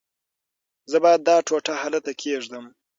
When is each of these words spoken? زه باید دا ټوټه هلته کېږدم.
زه 0.91 0.97
باید 1.03 1.21
دا 1.27 1.35
ټوټه 1.47 1.73
هلته 1.83 2.11
کېږدم. 2.21 2.65